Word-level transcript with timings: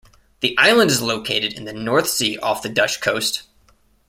The 0.39 0.57
island 0.57 0.89
is 0.89 0.99
located 1.03 1.53
in 1.53 1.65
the 1.65 1.73
North 1.73 2.09
Sea 2.09 2.35
off 2.39 2.63
the 2.63 2.69
Dutch 2.69 3.01
coast. 3.01 3.43